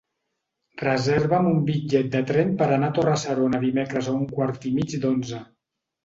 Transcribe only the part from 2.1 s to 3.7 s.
de tren per anar a Torre-serona